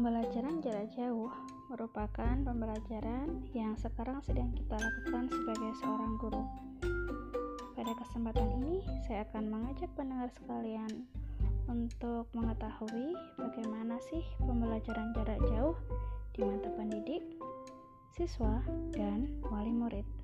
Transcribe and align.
Pembelajaran 0.00 0.64
jarak 0.64 0.88
jauh 0.96 1.28
merupakan 1.68 2.32
pembelajaran 2.40 3.44
yang 3.52 3.76
sekarang 3.76 4.16
sedang 4.24 4.48
kita 4.56 4.80
lakukan 4.80 5.28
sebagai 5.28 5.76
seorang 5.76 6.16
guru. 6.16 6.40
Pada 7.76 7.92
kesempatan 8.00 8.48
ini, 8.48 8.80
saya 9.04 9.28
akan 9.28 9.52
mengajak 9.52 9.92
pendengar 9.92 10.32
sekalian 10.32 11.04
untuk 11.68 12.32
mengetahui 12.32 13.12
bagaimana 13.36 14.00
sih 14.08 14.24
pembelajaran 14.40 15.12
jarak 15.12 15.36
jauh 15.52 15.76
di 16.32 16.48
mata 16.48 16.72
pendidik, 16.80 17.20
siswa, 18.16 18.64
dan 18.96 19.28
wali 19.52 19.68
murid. 19.68 20.19